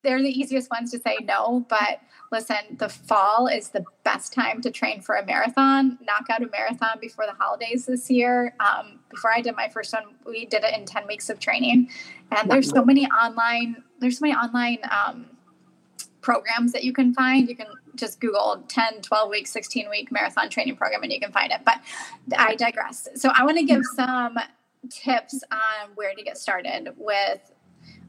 [0.03, 4.61] They're the easiest ones to say no, but listen, the fall is the best time
[4.61, 5.99] to train for a marathon.
[6.01, 8.55] Knock out a marathon before the holidays this year.
[8.59, 11.89] Um, before I did my first one, we did it in 10 weeks of training.
[12.31, 15.27] And there's so many online, there's so many online um,
[16.21, 17.47] programs that you can find.
[17.47, 21.31] You can just Google 10, 12 week, 16 week marathon training program and you can
[21.31, 21.61] find it.
[21.65, 21.79] But
[22.37, 23.07] I digress.
[23.15, 24.37] So I want to give some
[24.89, 27.51] tips on where to get started with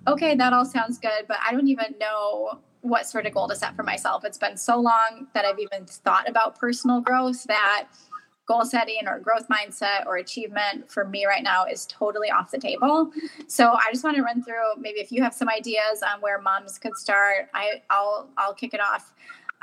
[0.06, 3.56] okay, that all sounds good, but I don't even know what sort of goal to
[3.56, 4.24] set for myself.
[4.24, 7.86] It's been so long that I've even thought about personal growth that
[8.46, 12.58] goal setting or growth mindset or achievement for me right now is totally off the
[12.58, 13.10] table.
[13.46, 16.40] So I just want to run through maybe if you have some ideas on where
[16.40, 19.14] moms could start, I, I'll I'll kick it off.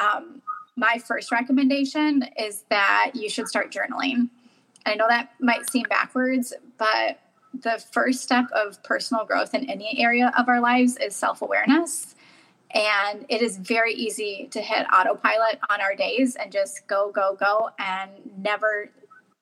[0.02, 0.42] Um,
[0.76, 4.30] my first recommendation is that you should start journaling.
[4.86, 7.20] I know that might seem backwards, but
[7.54, 12.16] the first step of personal growth in any area of our lives is self awareness.
[12.74, 17.36] And it is very easy to hit autopilot on our days and just go, go,
[17.38, 18.90] go, and never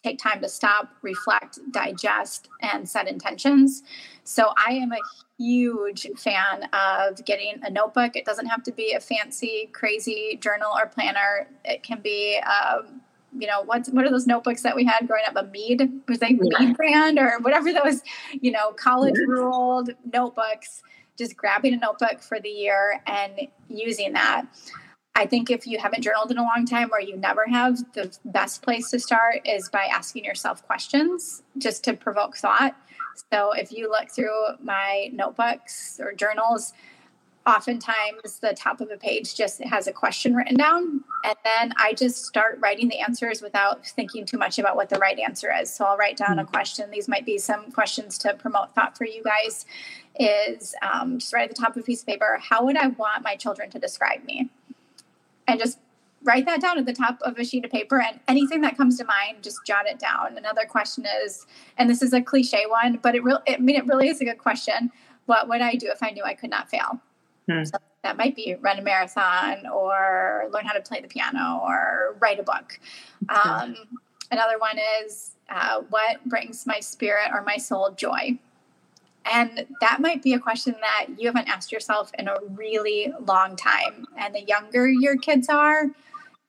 [0.03, 3.83] take time to stop, reflect, digest, and set intentions.
[4.23, 4.97] So I am a
[5.39, 8.15] huge fan of getting a notebook.
[8.15, 11.47] It doesn't have to be a fancy, crazy journal or planner.
[11.63, 13.01] It can be, um,
[13.37, 15.35] you know, what's what are those notebooks that we had growing up?
[15.37, 16.65] A Mead was like yeah.
[16.65, 18.01] Mead brand or whatever those,
[18.41, 20.83] you know, college ruled notebooks.
[21.17, 24.45] Just grabbing a notebook for the year and using that.
[25.15, 28.15] I think if you haven't journaled in a long time or you never have, the
[28.23, 32.75] best place to start is by asking yourself questions just to provoke thought.
[33.31, 36.73] So if you look through my notebooks or journals,
[37.45, 41.03] oftentimes the top of a page just has a question written down.
[41.23, 44.97] And then I just start writing the answers without thinking too much about what the
[44.99, 45.73] right answer is.
[45.73, 46.51] So I'll write down a mm-hmm.
[46.51, 46.91] question.
[46.91, 49.65] These might be some questions to promote thought for you guys.
[50.19, 52.87] Is um, just write at the top of a piece of paper, how would I
[52.87, 54.49] want my children to describe me?
[55.47, 55.79] And just
[56.23, 58.97] write that down at the top of a sheet of paper and anything that comes
[58.97, 60.37] to mind just jot it down.
[60.37, 61.45] Another question is
[61.77, 64.25] and this is a cliche one but it really i mean it really is a
[64.25, 64.91] good question
[65.25, 66.99] what would i do if i knew i could not fail?
[67.47, 67.63] Hmm.
[67.63, 72.15] so that might be run a marathon or learn how to play the piano or
[72.19, 72.79] write a book.
[73.27, 73.75] Um,
[74.31, 78.39] another one is uh, what brings my spirit or my soul joy?
[79.31, 83.55] And that might be a question that you haven't asked yourself in a really long
[83.55, 84.05] time.
[84.17, 85.87] And the younger your kids are,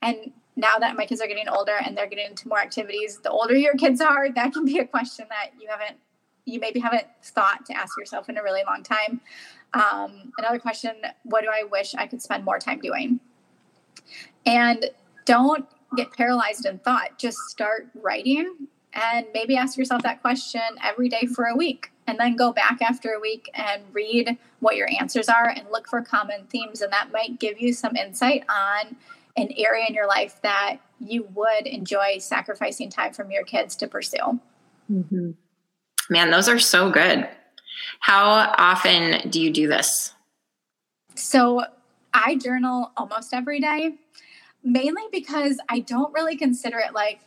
[0.03, 3.31] and now that my kids are getting older and they're getting into more activities, the
[3.31, 5.99] older your kids are, that can be a question that you haven't,
[6.45, 9.21] you maybe haven't thought to ask yourself in a really long time.
[9.73, 13.21] Um, another question What do I wish I could spend more time doing?
[14.45, 14.91] And
[15.25, 21.09] don't get paralyzed in thought, just start writing and maybe ask yourself that question every
[21.09, 24.89] day for a week and then go back after a week and read what your
[25.01, 28.97] answers are and look for common themes and that might give you some insight on
[29.41, 33.89] an area in your life that you would enjoy sacrificing time from your kids to
[33.89, 34.41] pursue.
[34.91, 35.31] Mm-hmm.
[36.09, 37.29] Man, those are so good.
[38.01, 40.13] How often do you do this?
[41.15, 41.65] So
[42.13, 43.97] I journal almost every day,
[44.63, 47.21] mainly because I don't really consider it like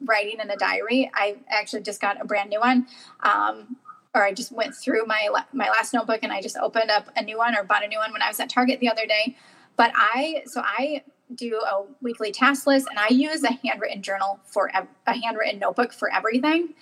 [0.00, 1.10] writing in a diary.
[1.14, 2.86] I actually just got a brand new one.
[3.20, 3.76] Um,
[4.14, 7.22] or I just went through my my last notebook and I just opened up a
[7.22, 9.36] new one or bought a new one when I was at Target the other day.
[9.76, 11.02] But I so I
[11.36, 14.70] do a weekly task list and I use a handwritten journal for
[15.06, 16.74] a handwritten notebook for everything.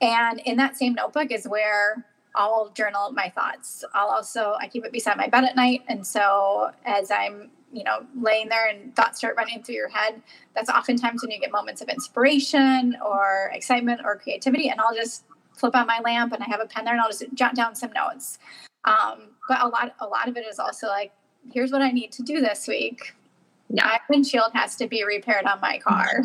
[0.00, 2.04] And in that same notebook is where
[2.36, 3.84] I'll journal my thoughts.
[3.94, 7.82] I'll also I keep it beside my bed at night, and so as I'm you
[7.82, 10.22] know laying there and thoughts start running through your head,
[10.54, 15.24] that's oftentimes when you get moments of inspiration or excitement or creativity, and I'll just
[15.54, 17.74] flip on my lamp and I have a pen there and I'll just jot down
[17.74, 18.38] some notes.
[18.84, 21.12] Um, but a lot a lot of it is also like,
[21.52, 23.14] here's what I need to do this week.
[23.68, 23.84] Yeah.
[23.84, 26.24] My windshield has to be repaired on my car.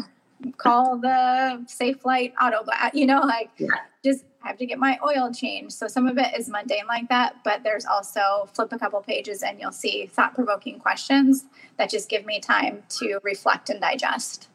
[0.58, 2.91] Call the Safelite Auto Glass.
[2.93, 3.67] You know, like yeah.
[4.04, 5.73] just have to get my oil changed.
[5.73, 9.43] So some of it is mundane like that, but there's also flip a couple pages
[9.43, 11.45] and you'll see thought provoking questions
[11.77, 14.49] that just give me time to reflect and digest.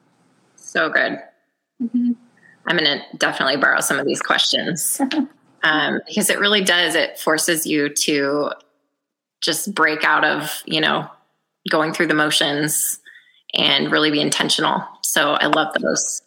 [0.57, 1.20] So good.
[1.83, 2.12] Mm-hmm.
[2.66, 5.01] I'm going to definitely borrow some of these questions
[5.62, 6.96] um, because it really does.
[6.96, 8.51] It forces you to
[9.40, 11.09] just break out of, you know,
[11.70, 12.98] going through the motions
[13.55, 14.83] and really be intentional.
[15.02, 16.22] So I love those.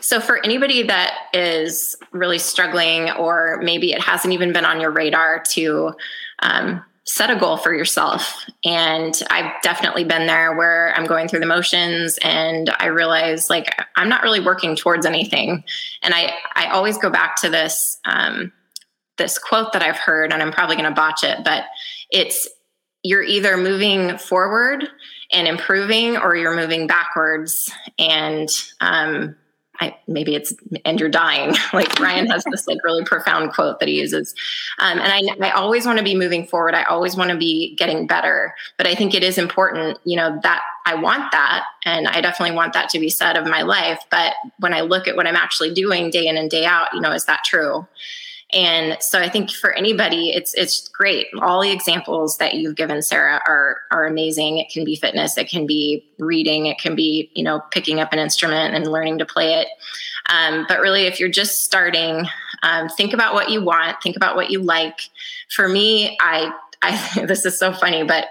[0.00, 4.90] So, for anybody that is really struggling, or maybe it hasn't even been on your
[4.90, 5.92] radar to
[6.38, 8.44] um, set a goal for yourself.
[8.64, 13.74] And I've definitely been there where I'm going through the motions and I realize like
[13.96, 15.64] I'm not really working towards anything.
[16.02, 18.52] And I, I always go back to this, um,
[19.18, 21.64] this quote that I've heard, and I'm probably going to botch it, but
[22.10, 22.48] it's
[23.02, 24.86] you're either moving forward
[25.32, 27.70] and improving or you're moving backwards.
[27.98, 28.48] And
[28.80, 29.36] um,
[29.80, 31.54] I, maybe it's and you're dying.
[31.72, 34.34] Like ryan has this like really profound quote that he uses.
[34.78, 36.74] Um, and I, I always want to be moving forward.
[36.74, 38.54] I always want to be getting better.
[38.76, 41.64] But i think it is important you know that i want that.
[41.84, 44.04] And i definitely want that to be said of my life.
[44.10, 47.00] But when i look at what i'm actually doing day in and day out you
[47.00, 47.86] know is that true
[48.52, 51.28] and so I think for anybody, it's it's great.
[51.40, 54.58] All the examples that you've given, Sarah, are are amazing.
[54.58, 58.12] It can be fitness, it can be reading, it can be you know picking up
[58.12, 59.68] an instrument and learning to play it.
[60.28, 62.26] Um, but really, if you're just starting,
[62.62, 65.00] um, think about what you want, think about what you like.
[65.48, 68.26] For me, I I this is so funny, but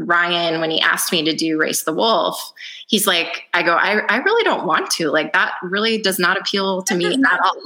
[0.00, 2.52] Ryan, when he asked me to do Race the Wolf,
[2.86, 5.10] he's like, I go, I, I really don't want to.
[5.10, 7.56] Like, that really does not appeal to me at all.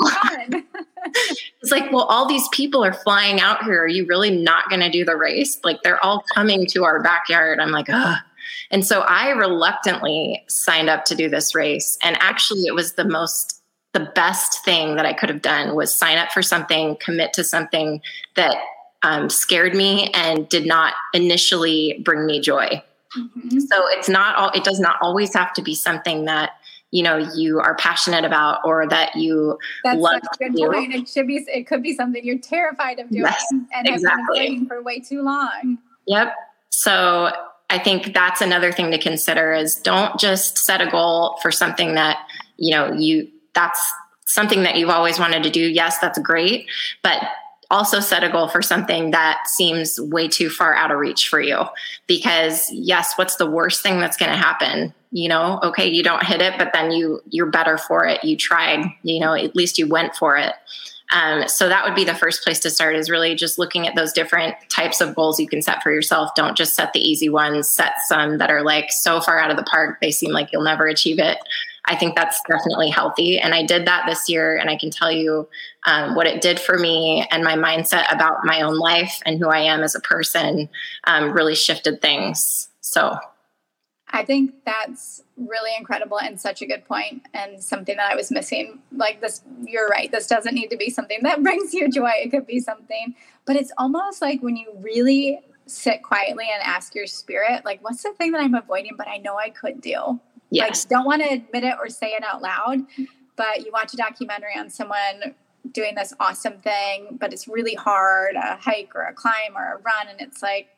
[1.63, 3.83] it's like, well, all these people are flying out here.
[3.83, 5.59] Are you really not going to do the race?
[5.63, 7.61] Like, they're all coming to our backyard.
[7.61, 8.19] I'm like, ugh.
[8.71, 11.97] And so I reluctantly signed up to do this race.
[12.03, 15.97] And actually, it was the most, the best thing that I could have done was
[15.97, 18.01] sign up for something, commit to something
[18.35, 18.57] that
[19.05, 22.83] um, scared me and did not initially bring me joy.
[23.17, 23.61] Mm-hmm.
[23.61, 26.51] So it's not all, it does not always have to be something that,
[26.91, 30.95] you know, you are passionate about or that you That's love a good point.
[30.95, 34.09] It should be, it could be something you're terrified of doing yes, and exactly.
[34.09, 35.79] have been waiting for way too long.
[36.07, 36.35] Yep.
[36.71, 37.31] So
[37.71, 41.95] I think that's another thing to consider is don't just set a goal for something
[41.95, 42.19] that,
[42.57, 43.81] you know, you, that's
[44.27, 45.61] something that you've always wanted to do.
[45.61, 46.67] Yes, that's great.
[47.03, 47.23] But
[47.75, 51.41] also set a goal for something that seems way too far out of reach for
[51.41, 51.65] you.
[52.07, 54.95] Because yes, what's the worst thing that's going to happen?
[55.11, 58.23] You know, okay, you don't hit it, but then you you're better for it.
[58.23, 58.87] You tried.
[59.03, 60.55] You know, at least you went for it.
[61.13, 63.95] Um, so that would be the first place to start is really just looking at
[63.95, 66.31] those different types of goals you can set for yourself.
[66.35, 69.57] Don't just set the easy ones, set some that are like so far out of
[69.57, 71.39] the park, they seem like you'll never achieve it.
[71.87, 73.39] I think that's definitely healthy.
[73.39, 74.57] And I did that this year.
[74.57, 75.49] And I can tell you
[75.85, 79.49] um, what it did for me and my mindset about my own life and who
[79.49, 80.69] I am as a person
[81.05, 82.69] um, really shifted things.
[82.81, 83.19] So
[84.15, 88.31] I think that's really incredible and such a good point and something that I was
[88.31, 88.79] missing.
[88.93, 90.11] Like this, you're right.
[90.11, 92.13] This doesn't need to be something that brings you joy.
[92.23, 96.95] It could be something, but it's almost like when you really sit quietly and ask
[96.95, 100.21] your spirit, like, what's the thing that I'm avoiding, but I know I could do?
[100.55, 100.85] Yes.
[100.85, 102.87] Like, don't want to admit it or say it out loud,
[103.37, 105.35] but you watch a documentary on someone
[105.73, 109.77] doing this awesome thing, but it's really hard a hike or a climb or a
[109.79, 110.09] run.
[110.09, 110.69] And it's like,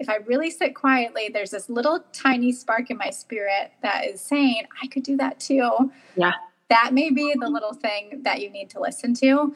[0.00, 4.20] if I really sit quietly, there's this little tiny spark in my spirit that is
[4.20, 5.92] saying, I could do that too.
[6.16, 6.32] Yeah.
[6.70, 9.54] That may be the little thing that you need to listen to.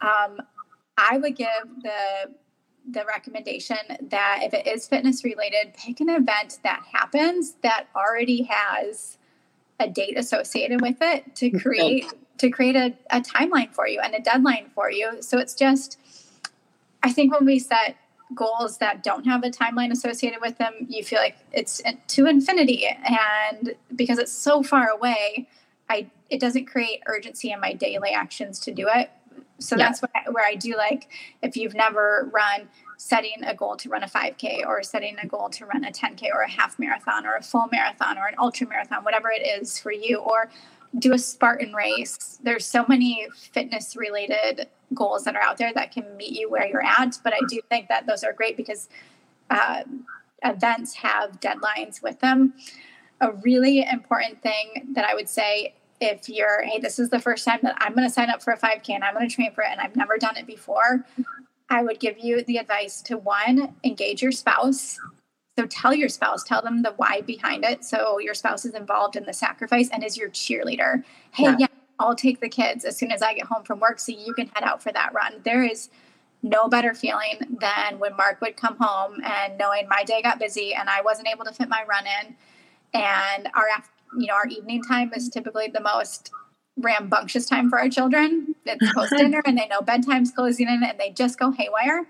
[0.00, 0.40] Um,
[0.96, 1.48] I would give
[1.82, 2.32] the
[2.90, 8.42] the recommendation that if it is fitness related, pick an event that happens that already
[8.42, 9.18] has
[9.78, 11.58] a date associated with it to mm-hmm.
[11.58, 12.06] create
[12.38, 15.22] to create a, a timeline for you and a deadline for you.
[15.22, 15.98] So it's just
[17.02, 17.96] I think when we set
[18.34, 22.86] goals that don't have a timeline associated with them, you feel like it's to infinity.
[22.86, 25.48] And because it's so far away,
[25.88, 29.10] I it doesn't create urgency in my daily actions to do it.
[29.62, 29.86] So yeah.
[29.86, 31.08] that's I, where I do like
[31.42, 35.48] if you've never run, setting a goal to run a 5K or setting a goal
[35.50, 38.66] to run a 10K or a half marathon or a full marathon or an ultra
[38.68, 40.50] marathon, whatever it is for you, or
[40.98, 42.38] do a Spartan race.
[42.42, 46.66] There's so many fitness related goals that are out there that can meet you where
[46.66, 47.18] you're at.
[47.24, 48.88] But I do think that those are great because
[49.50, 49.82] uh,
[50.44, 52.54] events have deadlines with them.
[53.20, 57.44] A really important thing that I would say if you're, hey, this is the first
[57.44, 59.52] time that I'm going to sign up for a 5K and I'm going to train
[59.52, 61.06] for it and I've never done it before,
[61.70, 64.98] I would give you the advice to one, engage your spouse.
[65.56, 67.84] So tell your spouse, tell them the why behind it.
[67.84, 71.04] So your spouse is involved in the sacrifice and is your cheerleader.
[71.30, 71.66] Hey, yeah, yeah
[72.00, 74.48] I'll take the kids as soon as I get home from work so you can
[74.48, 75.40] head out for that run.
[75.44, 75.88] There is
[76.42, 80.74] no better feeling than when Mark would come home and knowing my day got busy
[80.74, 82.34] and I wasn't able to fit my run in
[82.94, 83.68] and our
[84.18, 86.30] you know our evening time is typically the most
[86.76, 88.54] rambunctious time for our children.
[88.64, 92.06] It's post dinner and they know bedtime's closing in and they just go haywire.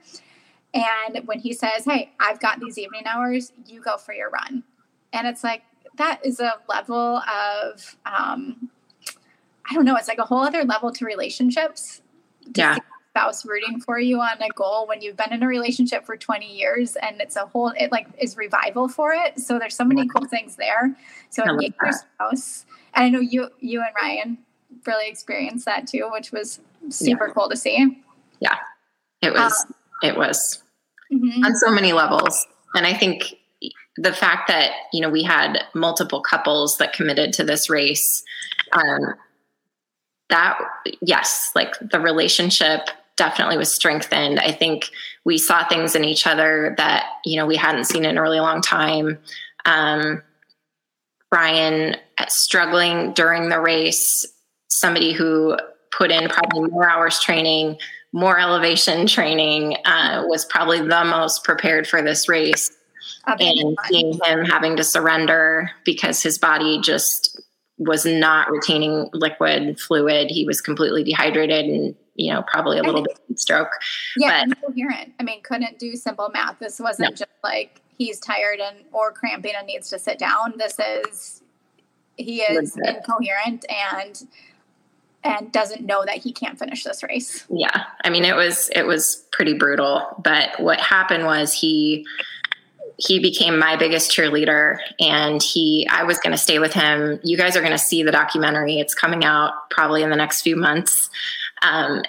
[0.75, 4.65] And when he says, Hey, I've got these evening hours, you go for your run.
[5.13, 5.63] And it's like,
[5.99, 8.71] that is a level of, um,
[9.69, 12.01] I don't know, it's like a whole other level to relationships.
[12.55, 12.79] Yeah.
[13.15, 16.47] Spouse rooting for you on a goal when you've been in a relationship for 20
[16.47, 19.39] years and it's a whole, it like is revival for it.
[19.39, 20.97] So there's so many cool things there.
[21.29, 22.65] So engage your spouse.
[22.95, 24.39] And I know you, you and Ryan
[24.87, 27.33] really experienced that too, which was super yeah.
[27.35, 28.03] cool to see.
[28.41, 28.57] Yeah,
[29.21, 29.53] it was.
[29.67, 30.63] Um, it was
[31.13, 31.45] mm-hmm.
[31.45, 33.37] on so many levels, and I think
[33.97, 38.25] the fact that you know we had multiple couples that committed to this race,
[38.73, 39.15] um,
[40.29, 40.59] that
[41.01, 44.41] yes, like the relationship definitely was strengthened.
[44.41, 44.91] I think
[45.25, 48.41] we saw things in each other that you know we hadn't seen in a really
[48.41, 49.19] long time.
[49.65, 50.23] Um,
[51.31, 51.97] Ryan
[52.29, 54.27] struggling during the race
[54.73, 55.57] somebody who
[55.93, 57.79] put in probably more hours training,
[58.13, 62.71] more elevation training, uh, was probably the most prepared for this race.
[63.27, 67.41] And seeing him having to surrender because his body just
[67.79, 70.31] was not retaining liquid fluid.
[70.31, 73.71] He was completely dehydrated and, you know, probably a little bit stroke.
[74.17, 75.15] Yeah, but, incoherent.
[75.19, 76.59] I mean, couldn't do simple math.
[76.59, 77.17] This wasn't no.
[77.17, 80.55] just like he's tired and or cramping and needs to sit down.
[80.57, 81.43] This is
[82.17, 84.27] he is incoherent and
[85.25, 87.45] and doesn't know that he can't finish this race.
[87.49, 87.85] Yeah.
[88.05, 92.05] I mean it was it was pretty brutal, but what happened was he
[92.99, 97.21] he became my biggest cheerleader and he I was going to stay with him.
[97.23, 98.79] You guys are going to see the documentary.
[98.79, 101.09] It's coming out probably in the next few months.
[101.63, 102.03] Um,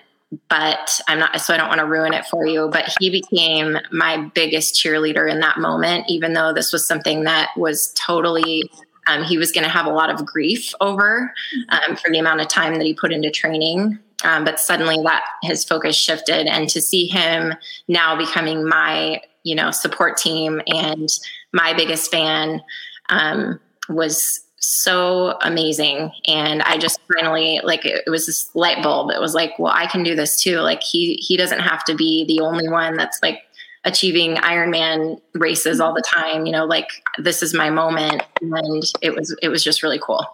[0.50, 2.70] but I'm not, so I don't want to ruin it for you.
[2.72, 7.50] But he became my biggest cheerleader in that moment, even though this was something that
[7.56, 8.70] was totally
[9.08, 11.34] um, he was going to have a lot of grief over
[11.70, 14.00] um, for the amount of time that he put into training.
[14.24, 17.54] Um, but suddenly that his focus shifted, and to see him
[17.90, 21.10] now becoming my you know support team and
[21.52, 22.62] my biggest fan
[23.10, 29.12] um, was so amazing and i just finally like it, it, was this light bulb
[29.12, 31.96] it was like well i can do this too like he he doesn't have to
[31.96, 33.44] be the only one that's like
[33.86, 36.46] achieving Ironman races all the time.
[36.46, 40.26] You know, like this is my moment, and it was it was just really cool.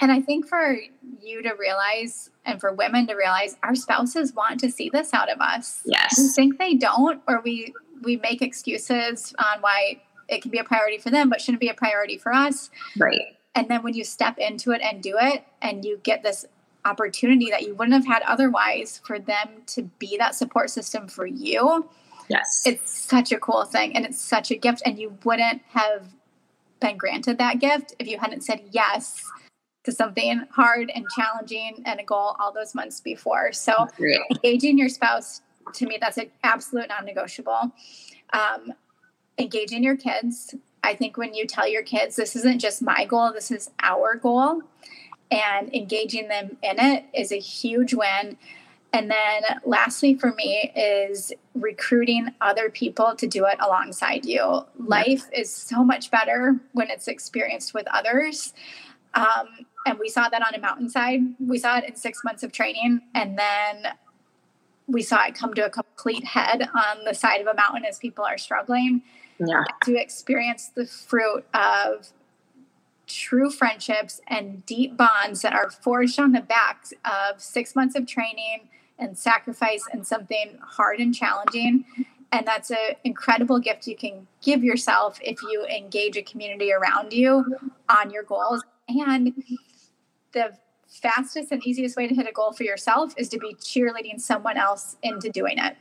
[0.00, 0.76] And I think for
[1.20, 5.30] you to realize, and for women to realize, our spouses want to see this out
[5.30, 5.82] of us.
[5.84, 10.58] Yes, we think they don't, or we we make excuses on why it can be
[10.58, 12.70] a priority for them, but shouldn't be a priority for us.
[12.98, 13.36] Right.
[13.54, 16.44] And then when you step into it and do it, and you get this
[16.84, 21.26] opportunity that you wouldn't have had otherwise for them to be that support system for
[21.26, 21.88] you
[22.28, 22.62] Yes.
[22.64, 24.82] It's such a cool thing and it's such a gift.
[24.84, 26.08] And you wouldn't have
[26.80, 29.24] been granted that gift if you hadn't said yes
[29.84, 33.52] to something hard and challenging and a goal all those months before.
[33.52, 33.86] So
[34.30, 35.42] engaging your spouse,
[35.74, 37.72] to me, that's an absolute non-negotiable.
[38.32, 38.72] Um,
[39.38, 40.54] engaging your kids.
[40.84, 44.14] I think when you tell your kids, this isn't just my goal, this is our
[44.14, 44.62] goal,
[45.30, 48.36] and engaging them in it is a huge win.
[48.92, 54.64] And then lastly for me is recruiting other people to do it alongside you.
[54.78, 58.52] Life is so much better when it's experienced with others.
[59.14, 61.22] Um, and we saw that on a mountainside.
[61.40, 63.00] We saw it in six months of training.
[63.14, 63.94] And then
[64.86, 67.98] we saw it come to a complete head on the side of a mountain as
[67.98, 69.02] people are struggling.
[69.38, 69.64] Yeah.
[69.84, 72.08] To experience the fruit of
[73.06, 78.06] true friendships and deep bonds that are forged on the backs of six months of
[78.06, 78.68] training
[78.98, 81.84] and sacrifice and something hard and challenging.
[82.32, 87.12] And that's an incredible gift you can give yourself if you engage a community around
[87.12, 87.44] you
[87.88, 88.62] on your goals.
[88.88, 89.32] And
[90.32, 90.56] the
[90.88, 94.56] fastest and easiest way to hit a goal for yourself is to be cheerleading someone
[94.56, 95.76] else into doing it.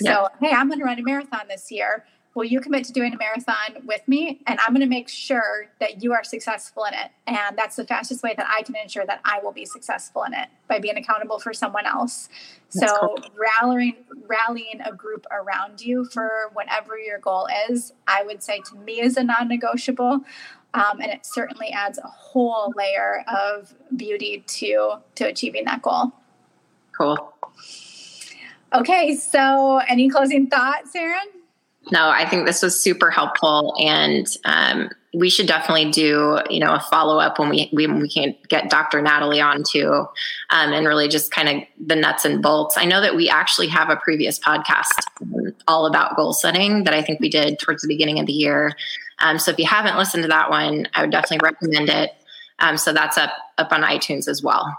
[0.00, 2.04] So, hey, I'm going to run a marathon this year
[2.34, 4.40] will you commit to doing a marathon with me?
[4.46, 7.10] And I'm going to make sure that you are successful in it.
[7.26, 10.32] And that's the fastest way that I can ensure that I will be successful in
[10.32, 12.28] it by being accountable for someone else.
[12.74, 13.30] That's so cool.
[13.36, 18.76] rallying, rallying a group around you for whatever your goal is, I would say to
[18.76, 20.20] me is a non-negotiable.
[20.74, 26.12] Um, and it certainly adds a whole layer of beauty to to achieving that goal.
[26.96, 27.34] Cool.
[28.74, 31.41] Okay, so any closing thoughts, Erin?
[31.90, 36.74] No, I think this was super helpful, and um, we should definitely do you know
[36.74, 39.02] a follow up when we when we can get Dr.
[39.02, 40.06] Natalie on too,
[40.50, 42.78] um, and really just kind of the nuts and bolts.
[42.78, 46.94] I know that we actually have a previous podcast um, all about goal setting that
[46.94, 48.72] I think we did towards the beginning of the year.
[49.18, 52.12] Um, so if you haven't listened to that one, I would definitely recommend it.
[52.60, 54.78] Um, so that's up up on iTunes as well.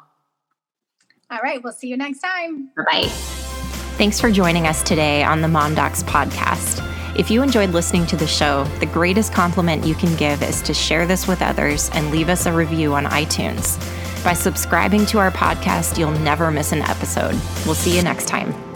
[1.30, 2.70] All right, we'll see you next time.
[2.78, 3.10] Bye.
[3.98, 6.93] Thanks for joining us today on the Mom Docs podcast.
[7.16, 10.74] If you enjoyed listening to the show, the greatest compliment you can give is to
[10.74, 13.78] share this with others and leave us a review on iTunes.
[14.24, 17.40] By subscribing to our podcast, you'll never miss an episode.
[17.66, 18.73] We'll see you next time.